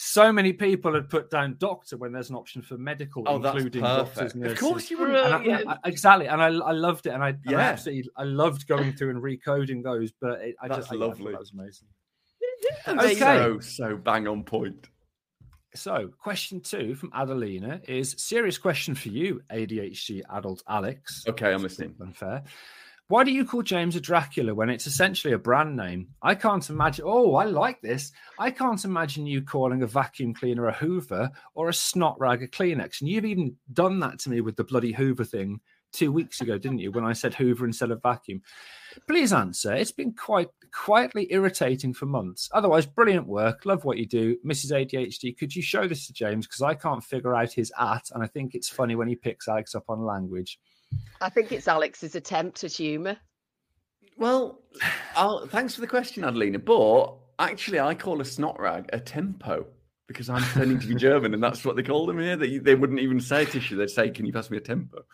[0.06, 3.82] so many people had put down doctor when there's an option for medical, oh, including
[3.82, 4.52] doctors, nurses.
[4.52, 7.34] Of course, you were And I, I, exactly, and I, I loved it, and I,
[7.44, 7.58] yeah.
[7.58, 10.12] I absolutely I loved going through and recoding those.
[10.20, 11.32] But it, I That's just lovely.
[11.32, 11.88] that was amazing.
[12.86, 14.88] okay, so, so bang on point.
[15.74, 21.24] So, question two from Adelina is serious question for you, ADHD adult Alex.
[21.26, 21.96] Okay, I'm listening.
[22.00, 22.44] Unfair.
[23.08, 26.08] Why do you call James a Dracula when it's essentially a brand name?
[26.20, 27.04] I can't imagine.
[27.06, 28.10] Oh, I like this.
[28.36, 32.48] I can't imagine you calling a vacuum cleaner a Hoover or a snot rag a
[32.48, 33.00] Kleenex.
[33.00, 35.60] And you've even done that to me with the bloody Hoover thing
[35.92, 36.90] two weeks ago, didn't you?
[36.90, 38.42] When I said Hoover instead of vacuum.
[39.06, 39.72] Please answer.
[39.72, 42.50] It's been quite quietly irritating for months.
[42.52, 43.64] Otherwise, brilliant work.
[43.64, 44.72] Love what you do, Mrs.
[44.72, 45.38] ADHD.
[45.38, 48.26] Could you show this to James because I can't figure out his at, and I
[48.26, 50.58] think it's funny when he picks Alex up on language.
[51.20, 53.16] I think it's Alex's attempt at humour.
[54.18, 54.62] Well,
[55.14, 56.58] I'll, thanks for the question, Adelina.
[56.58, 59.66] But actually, I call a snot rag a tempo
[60.06, 62.36] because I'm turning to be German, and that's what they call them here.
[62.36, 65.04] They, they wouldn't even say tissue; they'd say, "Can you pass me a tempo?"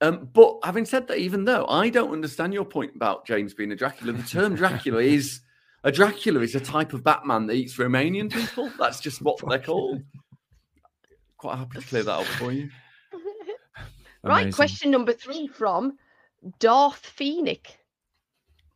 [0.00, 3.72] Um, but having said that, even though I don't understand your point about James being
[3.72, 5.40] a Dracula, the term Dracula is
[5.82, 8.70] a Dracula is a type of Batman that eats Romanian people.
[8.78, 10.02] That's just what they're called.
[11.36, 12.70] Quite happy to clear that up for you.
[14.28, 15.98] Right, question number three from
[16.58, 17.72] Darth Phoenix.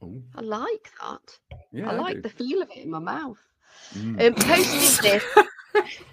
[0.03, 0.23] Ooh.
[0.35, 1.39] I like that.
[1.73, 3.39] Yeah, I like I the feel of it in my mouth.
[3.95, 4.27] Mm.
[4.27, 5.25] Um, posted this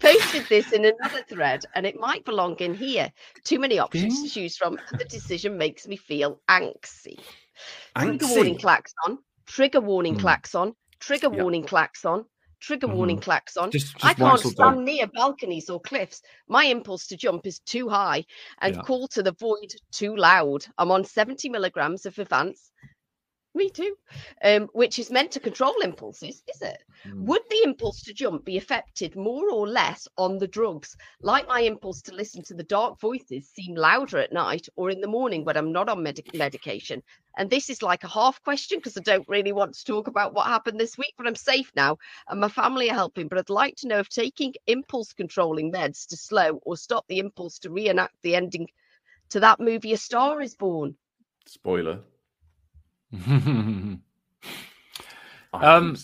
[0.00, 3.12] Posted this in another thread, and it might belong in here.
[3.44, 4.78] Too many options to choose from.
[4.92, 7.18] The decision makes me feel anxious.
[7.98, 9.18] Trigger warning klaxon.
[9.44, 10.20] Trigger warning mm.
[10.20, 10.74] klaxon.
[11.00, 11.42] Trigger yep.
[11.42, 12.24] warning klaxon.
[12.60, 12.96] Trigger mm-hmm.
[12.96, 13.70] warning klaxon.
[13.70, 16.22] Just, just I can't stand near balconies or cliffs.
[16.48, 18.24] My impulse to jump is too high
[18.60, 18.82] and yeah.
[18.82, 20.66] call to the void too loud.
[20.78, 22.70] I'm on 70 milligrams of Vyvanse
[23.54, 23.94] me too.
[24.44, 26.82] Um, which is meant to control impulses, is it?
[27.06, 27.24] Mm.
[27.26, 30.96] Would the impulse to jump be affected more or less on the drugs?
[31.22, 35.00] Like my impulse to listen to the dark voices seem louder at night or in
[35.00, 37.02] the morning when I'm not on med- medication.
[37.36, 40.34] And this is like a half question because I don't really want to talk about
[40.34, 43.28] what happened this week, but I'm safe now and my family are helping.
[43.28, 47.18] But I'd like to know if taking impulse controlling meds to slow or stop the
[47.18, 48.68] impulse to reenact the ending
[49.30, 50.96] to that movie A Star is Born.
[51.46, 52.00] Spoiler
[55.52, 55.96] um,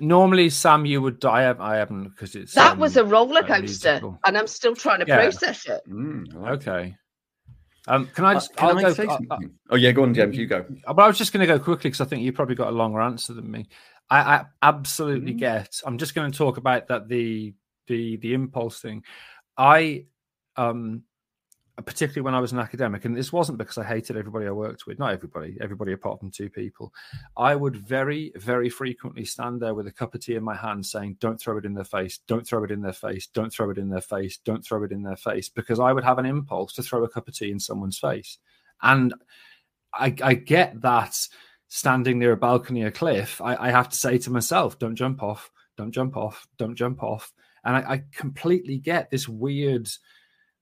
[0.00, 1.54] normally, Sam, you would die.
[1.58, 5.06] I haven't because it's that um, was a roller coaster, and I'm still trying to
[5.06, 5.16] yeah.
[5.16, 5.82] process it.
[5.88, 6.96] Mm, okay.
[7.86, 8.52] Um, can I just?
[8.52, 9.38] Uh, can I'll I go, uh, uh,
[9.70, 10.36] oh yeah, go on, James.
[10.36, 10.64] You go.
[10.86, 12.76] But I was just going to go quickly because I think you probably got a
[12.76, 13.68] longer answer than me.
[14.10, 15.38] I, I absolutely mm.
[15.38, 15.80] get.
[15.86, 17.54] I'm just going to talk about that the
[17.86, 19.04] the the impulse thing.
[19.56, 20.06] I
[20.56, 21.04] um
[21.84, 24.86] particularly when I was an academic, and this wasn't because I hated everybody I worked
[24.86, 26.92] with, not everybody, everybody apart from two people.
[27.36, 30.84] I would very, very frequently stand there with a cup of tea in my hand
[30.84, 33.70] saying, Don't throw it in their face, don't throw it in their face, don't throw
[33.70, 36.26] it in their face, don't throw it in their face, because I would have an
[36.26, 38.38] impulse to throw a cup of tea in someone's face.
[38.82, 39.14] And
[39.94, 41.16] I, I get that
[41.68, 45.22] standing near a balcony or cliff, I, I, have to say to myself, Don't jump
[45.22, 47.32] off, don't jump off, don't jump off.
[47.64, 49.88] And I, I completely get this weird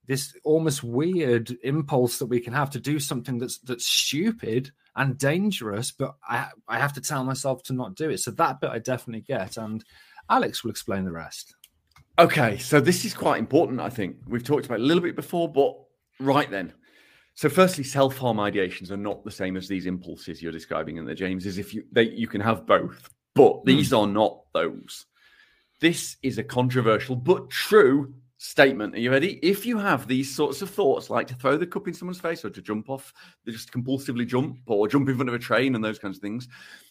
[0.07, 5.17] this almost weird impulse that we can have to do something that's that's stupid and
[5.17, 8.19] dangerous, but I I have to tell myself to not do it.
[8.19, 9.83] So that bit I definitely get, and
[10.29, 11.55] Alex will explain the rest.
[12.19, 13.79] Okay, so this is quite important.
[13.79, 15.75] I think we've talked about a little bit before, but
[16.19, 16.73] right then.
[17.35, 21.05] So, firstly, self harm ideations are not the same as these impulses you're describing in
[21.05, 21.45] the James.
[21.45, 23.99] Is if you they you can have both, but these mm.
[23.99, 25.05] are not those.
[25.79, 28.95] This is a controversial but true statement.
[28.95, 29.39] Are you ready?
[29.41, 32.45] If you have these sorts of thoughts, like to throw the cup in someone's face
[32.45, 33.13] or to jump off,
[33.45, 36.21] they just compulsively jump or jump in front of a train and those kinds of
[36.21, 36.47] things,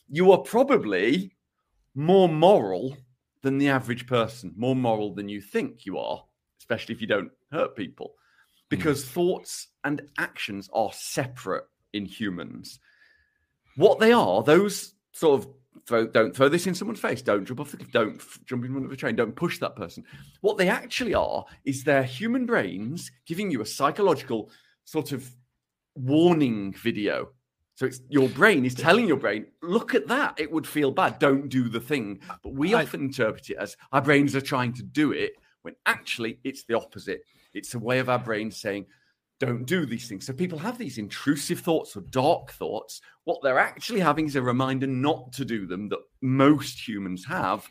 [0.09, 1.33] you are probably
[1.95, 2.97] more moral
[3.43, 6.25] than the average person, more moral than you think you are,
[6.59, 8.15] especially if you don't hurt people.
[8.69, 9.09] Because mm.
[9.09, 12.81] thoughts and actions are separate in humans.
[13.77, 15.49] What they are, those sort of
[15.87, 17.23] throw, don't throw this in someone's face.
[17.23, 17.91] Don't jump off the cliff.
[17.93, 19.17] Don't f- jump in front of a train.
[19.17, 20.05] Don't push that person.
[20.41, 24.51] What they actually are is their human brains giving you a psychological
[24.85, 25.31] sort of
[25.95, 27.31] warning video.
[27.75, 30.41] So it's your brain is telling your brain, look at that.
[30.41, 31.19] It would feel bad.
[31.19, 32.21] Don't do the thing.
[32.43, 35.75] But we I, often interpret it as our brains are trying to do it when
[35.85, 37.21] actually it's the opposite.
[37.53, 38.87] It's a way of our brain saying,
[39.39, 40.27] don't do these things.
[40.27, 43.01] So people have these intrusive thoughts or dark thoughts.
[43.25, 47.69] What they're actually having is a reminder not to do them that most humans have.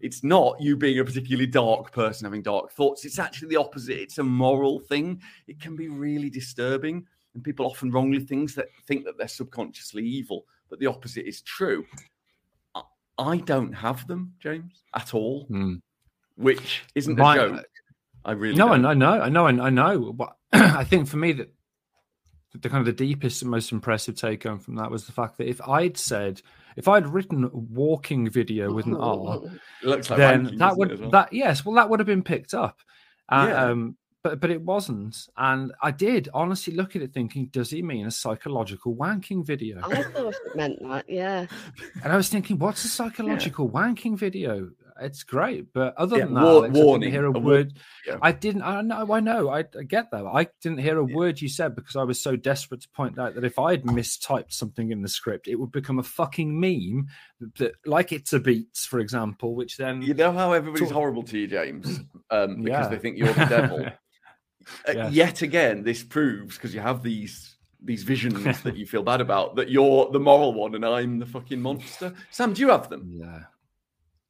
[0.00, 3.04] It's not you being a particularly dark person having dark thoughts.
[3.04, 3.98] It's actually the opposite.
[3.98, 5.20] It's a moral thing.
[5.48, 7.04] It can be really disturbing.
[7.34, 11.42] And people often wrongly things that think that they're subconsciously evil, but the opposite is
[11.42, 11.84] true.
[13.18, 15.80] I don't have them, James, at all, mm.
[16.36, 17.66] which isn't a joke.
[18.24, 18.84] I really no, don't.
[18.84, 20.12] I know, I know, and I know.
[20.12, 21.52] But I think for me that
[22.54, 25.38] the kind of the deepest and most impressive take home from that was the fact
[25.38, 26.40] that if I'd said,
[26.76, 29.40] if I'd written walking video with an R,
[29.82, 31.10] like then ranking, that would well?
[31.10, 32.80] that yes, well that would have been picked up.
[33.28, 33.64] Uh, yeah.
[33.64, 37.82] Um, but but it wasn't, and I did honestly look at it thinking, does he
[37.82, 39.80] mean a psychological wanking video?
[39.82, 41.46] I thought it meant that, yeah.
[42.02, 43.80] And I was thinking, what's a psychological yeah.
[43.80, 44.70] wanking video?
[45.00, 45.72] It's great.
[45.72, 47.72] But other yeah, than that, war, Alex, warning, I didn't hear a, a word.
[48.06, 48.18] Yeah.
[48.22, 48.62] I didn't.
[48.62, 49.12] I know.
[49.12, 49.48] I know.
[49.48, 50.26] I, I get that.
[50.26, 51.14] I didn't hear a yeah.
[51.14, 53.84] word you said because I was so desperate to point out that if I had
[53.84, 57.08] mistyped something in the script, it would become a fucking meme.
[57.58, 60.96] That, like it's a beats, for example, which then you know how everybody's talk...
[60.96, 63.86] horrible to you, James, um, because they think you're the devil.
[64.88, 69.20] uh, yet again, this proves because you have these these visions that you feel bad
[69.20, 72.12] about that you're the moral one and I'm the fucking monster.
[72.30, 73.08] Sam, do you have them?
[73.12, 73.44] Yeah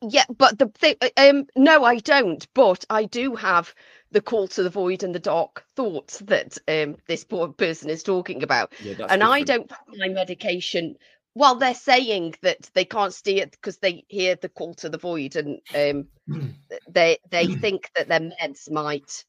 [0.03, 3.75] yeah but the thing um no i don't but i do have
[4.11, 8.03] the call to the void and the dark thoughts that um this poor person is
[8.03, 8.73] talking about.
[8.81, 9.23] Yeah, and different.
[9.23, 10.97] i don't my medication.
[11.35, 14.99] Well they're saying that they can't see it because they hear the call to the
[14.99, 16.09] void and um
[16.89, 19.25] they they think that their meds might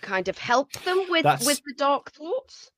[0.00, 1.46] kind of help them with That's...
[1.46, 2.71] with the dark thoughts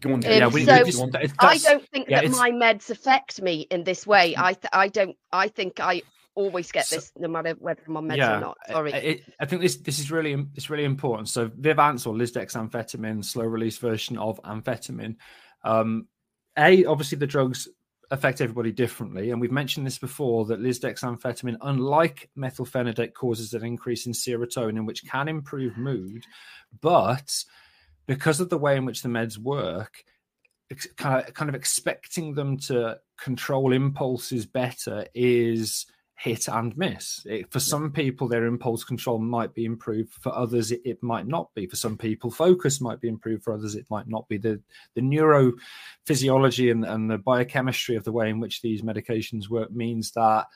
[0.00, 0.24] Go on.
[0.24, 3.84] Um, yeah, we, so we I don't think yeah, that my meds affect me in
[3.84, 4.34] this way.
[4.36, 5.16] I th- I don't.
[5.32, 6.02] I think I
[6.34, 8.58] always get this, no matter whether I'm on meds yeah, or not.
[8.68, 11.28] Sorry, it, I think this this is really it's really important.
[11.28, 15.16] So Vyvanse or lisdexamfetamine, slow release version of amphetamine.
[15.64, 16.06] Um,
[16.56, 17.68] a obviously the drugs
[18.10, 19.30] affect everybody differently.
[19.30, 25.04] And we've mentioned this before that lisdexamfetamine, unlike methylphenidate, causes an increase in serotonin, which
[25.04, 26.24] can improve mood.
[26.80, 27.44] But
[28.08, 30.02] because of the way in which the meds work,
[30.96, 37.24] kind of, kind of expecting them to control impulses better is hit and miss.
[37.26, 40.12] It, for some people, their impulse control might be improved.
[40.14, 41.66] For others, it, it, might not be.
[41.66, 43.44] For some people, focus might be improved.
[43.44, 44.38] For others, it might not be.
[44.38, 44.60] The
[44.94, 50.10] the neurophysiology and, and the biochemistry of the way in which these medications work means
[50.12, 50.46] that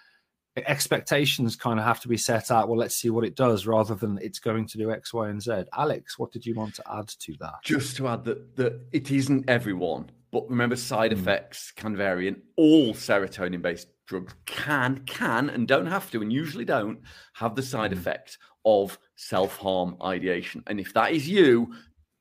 [0.57, 2.69] expectations kind of have to be set out.
[2.69, 5.41] Well, let's see what it does, rather than it's going to do X, Y, and
[5.41, 5.65] Z.
[5.77, 7.55] Alex, what did you want to add to that?
[7.65, 10.11] Just to add that that it isn't everyone.
[10.31, 11.15] But remember, side mm.
[11.15, 16.65] effects can vary, and all serotonin-based drugs can, can, and don't have to, and usually
[16.65, 17.01] don't
[17.35, 17.99] have the side mm.
[17.99, 20.62] effect of self harm ideation.
[20.67, 21.75] And if that is you,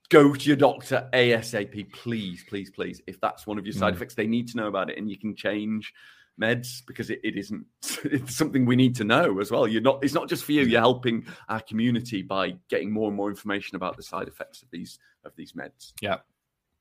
[0.10, 3.02] go to your doctor ASAP, please, please, please.
[3.08, 3.98] If that's one of your side mm.
[3.98, 5.94] effects, they need to know about it, and you can change
[6.40, 7.66] meds because it, it isn't
[8.04, 10.64] it's something we need to know as well you're not it's not just for you
[10.64, 14.70] you're helping our community by getting more and more information about the side effects of
[14.72, 16.18] these of these meds yeah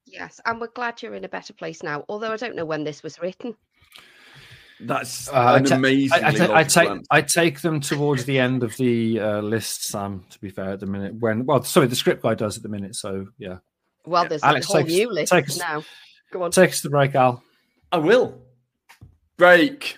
[0.06, 2.84] yes and we're glad you're in a better place now although i don't know when
[2.84, 3.54] this was written
[4.82, 6.24] that's uh, an amazing.
[6.24, 10.24] I, I, I, take I take them towards the end of the uh, list, Sam.
[10.30, 12.70] To be fair, at the minute when well, sorry, the script guy does at the
[12.70, 12.94] minute.
[12.94, 13.58] So yeah.
[14.06, 15.84] Well, there's Alex, a whole take, new list take us, now.
[16.32, 17.42] Go on, take us to break, Al.
[17.92, 18.40] I will
[19.40, 19.96] break.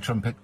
[0.00, 0.34] trumpet.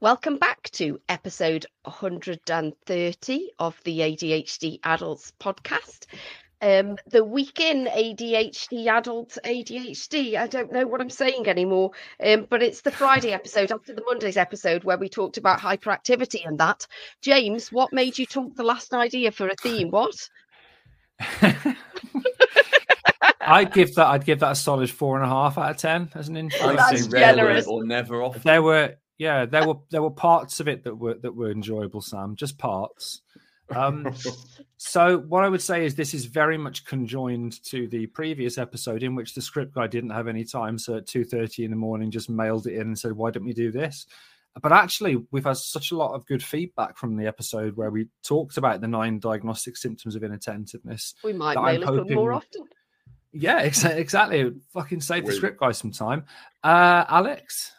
[0.00, 6.06] Welcome back to episode 130 of the ADHD Adults podcast.
[6.62, 10.36] Um, the week in ADHD adult ADHD.
[10.36, 11.90] I don't know what I'm saying anymore,
[12.24, 16.46] um, but it's the Friday episode after the Monday's episode where we talked about hyperactivity
[16.46, 16.86] and that.
[17.20, 19.90] James, what made you talk the last idea for a theme?
[19.90, 20.14] What?
[23.40, 24.06] I'd give that.
[24.06, 26.76] I'd give that a solid four and a half out of ten as an intro.
[26.76, 27.66] That's generous.
[27.66, 28.40] Or never off.
[28.42, 32.00] There were yeah, there were there were parts of it that were that were enjoyable,
[32.00, 32.36] Sam.
[32.36, 33.22] Just parts.
[33.70, 34.14] Um,
[34.76, 39.02] so what I would say is this is very much conjoined to the previous episode
[39.02, 41.76] in which the script guy didn't have any time, so at two thirty in the
[41.76, 44.06] morning just mailed it in and said, "Why don't we do this?"
[44.60, 48.08] But actually, we've had such a lot of good feedback from the episode where we
[48.22, 51.14] talked about the nine diagnostic symptoms of inattentiveness.
[51.24, 52.12] We might mail hoping...
[52.12, 52.64] it more often.
[53.32, 54.52] Yeah, exactly.
[54.74, 56.24] Fucking save the script guy some time.
[56.62, 57.72] Uh, Alex.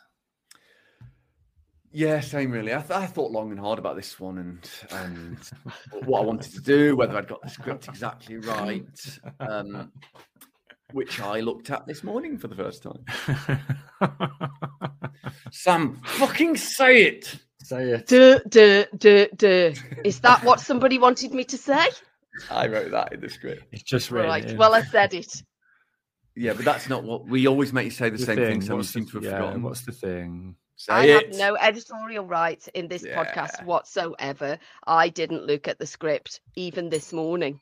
[1.96, 2.74] Yeah, same really.
[2.74, 5.38] I, th- I, thought long and hard about this one and and
[6.06, 9.92] what I wanted to do, whether I'd got the script exactly right, um,
[10.92, 13.06] which I looked at this morning for the first time.
[15.52, 17.36] Sam, fucking say it.
[17.62, 18.08] Say it.
[18.08, 19.80] Duh, duh, duh, duh.
[20.04, 21.90] Is that what somebody wanted me to say?
[22.50, 23.66] I wrote that in the script.
[23.72, 24.58] It's just really right.
[24.58, 25.44] Well, I said it.
[26.36, 28.60] Yeah, but that's not what we always make you say the, the same thing.
[28.60, 29.62] thing so you seem to have yeah, forgotten.
[29.62, 30.56] What's the thing?
[30.84, 31.28] Say I it.
[31.28, 33.16] have no editorial rights in this yeah.
[33.16, 34.60] podcast whatsoever.
[34.86, 37.62] I didn't look at the script even this morning.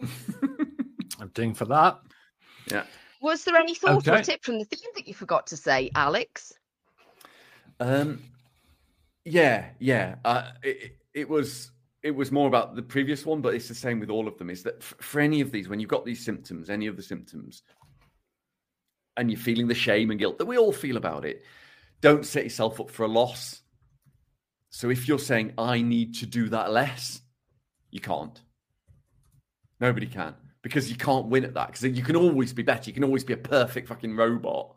[1.20, 1.98] I'm doing for that.
[2.72, 2.84] Yeah.
[3.20, 4.20] Was there any thought okay.
[4.20, 6.54] or tip from the theme that you forgot to say, Alex?
[7.78, 8.22] Um,
[9.26, 10.14] yeah, yeah.
[10.24, 14.00] Uh, it, it was it was more about the previous one, but it's the same
[14.00, 14.48] with all of them.
[14.48, 17.64] Is that for any of these, when you've got these symptoms, any of the symptoms,
[19.18, 21.44] and you're feeling the shame and guilt that we all feel about it,
[22.00, 23.60] don't set yourself up for a loss.
[24.70, 27.20] So if you're saying, I need to do that less,
[27.90, 28.40] you can't.
[29.80, 32.90] Nobody can because you can't win at that because you can always be better.
[32.90, 34.74] You can always be a perfect fucking robot.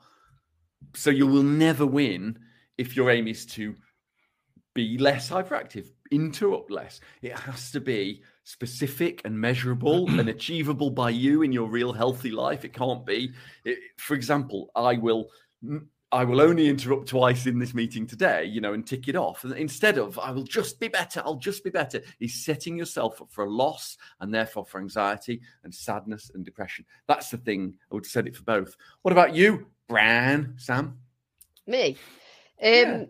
[0.96, 2.40] So you will never win
[2.78, 3.76] if your aim is to
[4.74, 7.02] be less hyperactive, interrupt less.
[7.22, 12.32] It has to be specific and measurable and achievable by you in your real healthy
[12.32, 12.64] life.
[12.64, 13.34] It can't be,
[13.66, 15.28] it, for example, I will
[16.14, 19.46] I will only interrupt twice in this meeting today, you know, and tick it off.
[19.46, 23.22] And instead of, I will just be better, I'll just be better, is setting yourself
[23.22, 26.86] up for a loss and therefore for anxiety and sadness and depression.
[27.08, 27.76] That's the thing.
[27.90, 28.76] I would have said it for both.
[29.04, 30.98] What about you, Bran, Sam?
[31.66, 31.98] Me?
[32.62, 33.04] Um, yeah.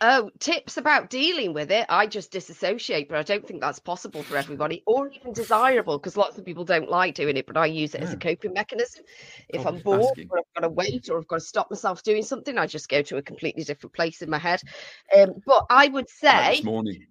[0.00, 1.84] Oh, tips about dealing with it.
[1.88, 6.16] I just disassociate, but I don't think that's possible for everybody or even desirable because
[6.16, 8.06] lots of people don't like doing it, but I use it yeah.
[8.06, 9.04] as a coping mechanism.
[9.48, 10.28] If I'm bored asking.
[10.30, 12.88] or I've got to wait or I've got to stop myself doing something, I just
[12.88, 14.60] go to a completely different place in my head.
[15.16, 16.56] Um, but I would say.
[16.56, 17.06] Like morning.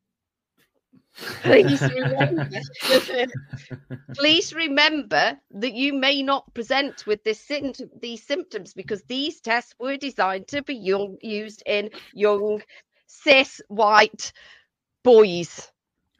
[1.18, 2.50] Please remember,
[4.16, 7.52] please remember that you may not present with this
[8.00, 12.62] these symptoms because these tests were designed to be young, used in young
[13.08, 14.32] cis white
[15.04, 15.72] boys.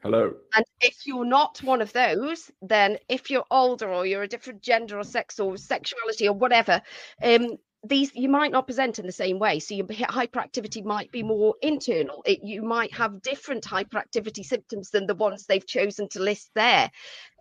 [0.02, 0.32] Hello.
[0.54, 4.62] And if you're not one of those, then if you're older or you're a different
[4.62, 6.80] gender or sex or sexuality or whatever,
[7.22, 11.22] um, these you might not present in the same way so your hyperactivity might be
[11.22, 12.22] more internal.
[12.26, 16.90] It, you might have different hyperactivity symptoms than the ones they've chosen to list there.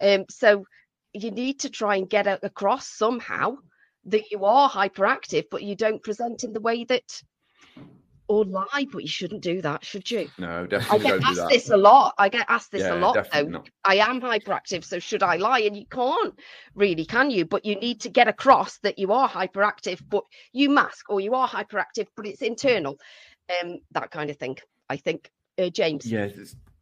[0.02, 0.66] Um, so
[1.14, 3.58] you need to try and get across somehow
[4.06, 7.22] that you are hyperactive but you don't present in the way that
[8.28, 10.30] or lie, but you shouldn't do that, should you?
[10.38, 11.12] No, definitely.
[11.12, 12.14] I get asked this a lot.
[12.18, 13.44] I get asked this yeah, a lot though.
[13.44, 13.70] Not.
[13.86, 15.60] I am hyperactive, so should I lie?
[15.60, 16.38] And you can't
[16.76, 17.46] really, can you?
[17.46, 21.34] But you need to get across that you are hyperactive, but you mask, or you
[21.36, 22.98] are hyperactive, but it's internal.
[23.62, 24.58] Um, that kind of thing.
[24.90, 26.06] I think, uh, James.
[26.06, 26.28] Yeah,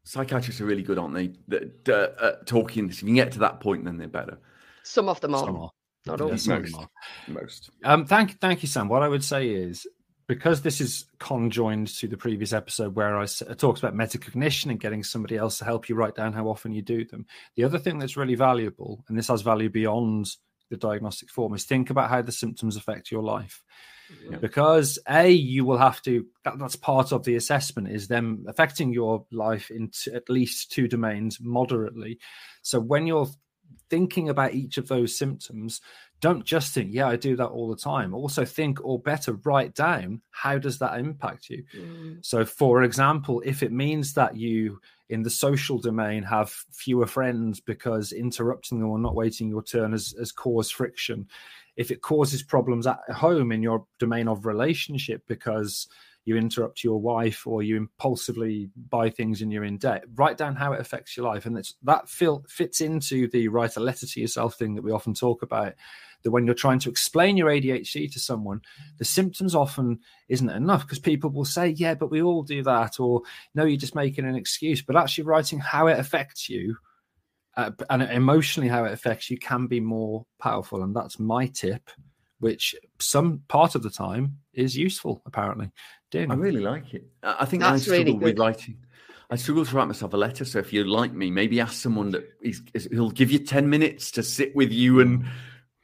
[0.03, 1.33] psychiatrists are really good, aren't they?
[1.47, 2.97] That uh, uh, talking this.
[2.97, 4.39] If you can get to that point, then they're better.
[4.83, 5.45] Some of them are.
[5.45, 5.71] Some are.
[6.07, 6.35] Not all.
[6.35, 6.77] Yeah, most.
[7.27, 7.69] Most.
[7.83, 8.87] Um, thank, thank you, Sam.
[8.87, 9.87] What I would say is
[10.27, 14.71] because this is conjoined to the previous episode where I, I uh, talked about metacognition
[14.71, 17.25] and getting somebody else to help you write down how often you do them.
[17.55, 20.27] The other thing that's really valuable, and this has value beyond
[20.69, 23.63] the diagnostic form, is think about how the symptoms affect your life.
[24.29, 24.37] Yeah.
[24.37, 28.93] Because a you will have to that, that's part of the assessment is them affecting
[28.93, 32.19] your life in t- at least two domains moderately.
[32.61, 33.27] So when you're
[33.89, 35.81] thinking about each of those symptoms,
[36.21, 38.13] don't just think, yeah, I do that all the time.
[38.13, 41.63] Also think, or better, write down how does that impact you.
[41.77, 42.25] Mm.
[42.25, 44.79] So, for example, if it means that you
[45.09, 49.91] in the social domain have fewer friends because interrupting them or not waiting your turn
[49.91, 51.27] has, has caused friction,
[51.75, 55.87] if it causes problems at home in your domain of relationship because
[56.25, 60.55] you interrupt your wife or you impulsively buy things and you're in debt write down
[60.55, 61.45] how it affects your life.
[61.45, 64.91] And it's, that feel, fits into the write a letter to yourself thing that we
[64.91, 65.73] often talk about
[66.23, 68.59] that when you're trying to explain your adhd to someone
[68.97, 72.99] the symptoms often isn't enough because people will say yeah but we all do that
[72.99, 73.21] or
[73.53, 74.81] no you're just making an excuse.
[74.81, 76.77] But actually writing how it affects you
[77.57, 80.83] uh, and emotionally how it affects you can be more powerful.
[80.83, 81.89] And that's my tip
[82.39, 85.71] which some part of the time is useful apparently
[86.15, 87.05] I really like it.
[87.23, 88.77] I think That's I struggle really with writing.
[89.29, 90.45] I struggle to write myself a letter.
[90.45, 92.61] So if you like me, maybe ask someone that he's,
[92.91, 95.25] he'll give you 10 minutes to sit with you and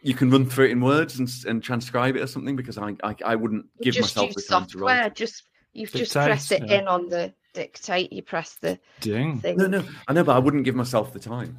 [0.02, 2.96] you can run through it in words and, and transcribe it or something because I
[3.04, 5.16] I, I wouldn't give just myself the time software, to write.
[5.16, 5.44] Just
[5.74, 6.80] you've dictate, just pressed it yeah.
[6.80, 8.12] in on the dictate.
[8.14, 9.40] You press the Ding.
[9.40, 9.58] thing.
[9.58, 11.58] No, no, I know, but I wouldn't give myself the time.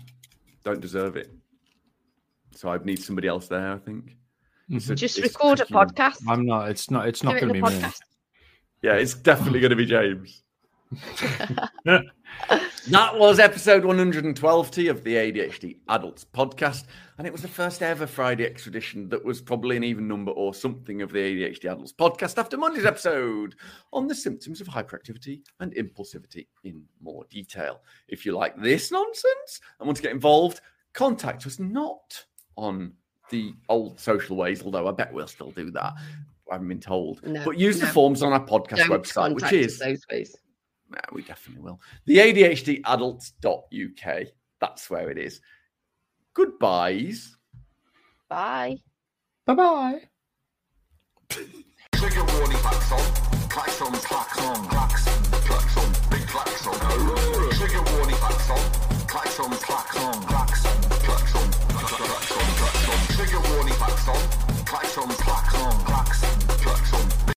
[0.64, 1.30] Don't deserve it.
[2.54, 3.72] So I'd need somebody else there.
[3.72, 4.16] I think.
[4.72, 4.94] Mm-hmm.
[4.94, 6.22] Just record a podcast.
[6.26, 6.70] I'm not.
[6.70, 7.06] It's not.
[7.06, 7.84] It's not going to be me.
[8.80, 10.42] Yeah, it's definitely going to be James.
[11.84, 16.84] that was episode 112 T of the ADHD Adults podcast,
[17.18, 20.54] and it was the first ever Friday expedition that was probably an even number or
[20.54, 23.54] something of the ADHD Adults podcast after Monday's episode
[23.92, 27.82] on the symptoms of hyperactivity and impulsivity in more detail.
[28.08, 30.62] If you like this nonsense and want to get involved,
[30.94, 32.24] contact us not
[32.56, 32.94] on
[33.32, 35.94] the old social ways, although I bet we'll still do that.
[36.50, 37.26] I haven't been told.
[37.26, 37.86] No, but use no.
[37.86, 40.36] the forms on our podcast Don't website, which is those ways.
[40.92, 41.80] Yeah, we definitely will.
[42.04, 44.26] The ADHDadults.uk.
[44.60, 45.40] That's where it is.
[46.34, 47.36] Goodbyes.
[48.28, 48.76] Bye.
[49.46, 50.02] Bye bye.
[51.30, 52.98] Trigger warning klaxon.
[53.48, 56.74] Klaxon, klaxon, klaxon, klaxon, big klaxon.
[57.52, 58.58] Trigger warning klaxon.
[59.06, 60.82] Klaxon, klaxon, klaxon
[63.12, 64.14] trigger warning, klaxon,
[64.64, 65.70] klaxon, on.
[65.84, 66.28] klaxon,
[66.62, 67.21] on.